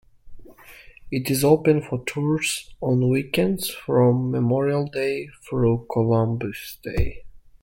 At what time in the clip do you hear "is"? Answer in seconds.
1.29-1.43